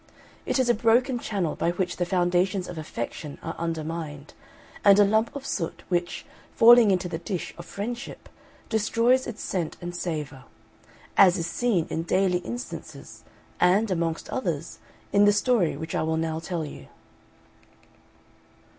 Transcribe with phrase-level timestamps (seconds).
[0.47, 4.33] It is a broken channel by which the foundations of affection are undermined;
[4.83, 8.27] and a lump of soot, which, falling into the dish of friendship,
[8.67, 10.45] destroys its scent and savour
[11.17, 13.23] as is seen in daily instances,
[13.59, 14.79] and, amongst others,
[15.13, 16.87] in the story which I will now tell you.